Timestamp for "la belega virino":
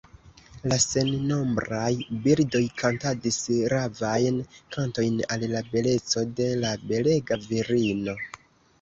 6.67-8.23